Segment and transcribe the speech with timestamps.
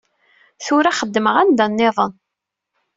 [0.65, 2.13] Tura xeddmeɣ anda nniḍen.